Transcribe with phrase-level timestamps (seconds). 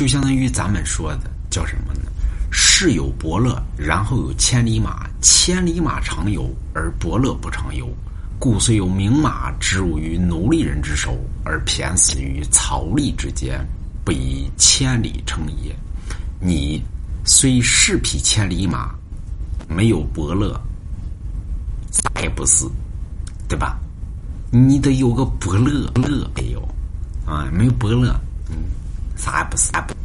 [0.00, 2.10] 就相当于咱们说的叫什么呢？
[2.50, 7.86] 世有伯乐，然后有千里马，千里马常有，而伯乐不常有。
[8.38, 13.62] 故虽有名马之入于奴隶人之手，而骈死于草隶之间，
[14.02, 15.76] 不以千里称也。
[16.40, 16.82] 你
[17.22, 18.94] 虽是匹千里马，
[19.68, 20.58] 没有伯乐，
[21.92, 22.64] 啥也不是，
[23.46, 23.78] 对吧？
[24.50, 26.68] 你得有个伯乐乐，哎呦，
[27.26, 28.18] 啊，没有伯乐，
[29.16, 29.99] 啥也不是，啥不。